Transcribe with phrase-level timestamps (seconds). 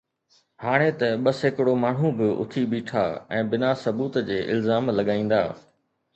[0.63, 3.05] هاڻي ته ٻه سيڪڙو ماڻهو به اٿي بيٺا
[3.41, 5.41] ۽ بنا ثبوت جي الزام لڳائيندا